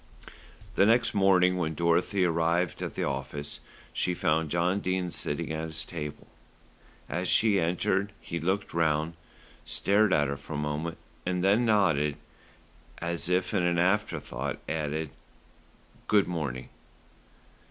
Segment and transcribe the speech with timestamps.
[0.73, 3.59] The next morning when Dorothy arrived at the office,
[3.93, 6.25] she found John Dene sitting at his table.
[7.07, 9.13] As she entered, he looked round,
[9.63, 12.17] stared at her for a moment and then nodded,
[12.97, 15.11] and as if as an after thought added,
[16.07, 16.69] "Good morning."